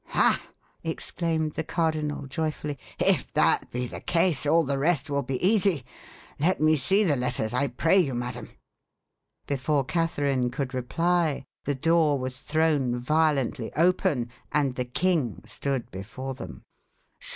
"Ha!" 0.05 0.41
exclaimed 0.83 1.53
the 1.53 1.63
cardinal 1.63 2.25
joyfully; 2.25 2.79
"if 2.97 3.31
that 3.33 3.69
be 3.69 3.85
the 3.85 3.99
case, 4.01 4.47
all 4.47 4.63
the 4.63 4.79
rest 4.79 5.11
will 5.11 5.21
be 5.21 5.37
easy. 5.45 5.85
Let 6.39 6.59
me 6.59 6.75
see 6.75 7.03
the 7.03 7.15
letters, 7.15 7.53
I 7.53 7.67
pray 7.67 7.99
you, 7.99 8.15
madam." 8.15 8.49
Before 9.45 9.83
Catherine 9.85 10.49
could 10.49 10.73
reply, 10.73 11.45
the 11.65 11.75
door 11.75 12.17
was 12.17 12.39
thrown 12.41 12.97
violently 12.97 13.71
open, 13.75 14.29
and 14.51 14.73
the 14.73 14.85
king 14.85 15.43
stood 15.45 15.91
before 15.91 16.33
them. 16.33 16.63